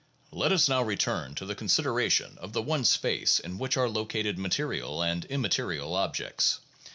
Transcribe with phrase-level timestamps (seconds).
[0.31, 4.39] Let us now return to the consideration of the one space in which are located
[4.39, 6.59] material and immaterial objects.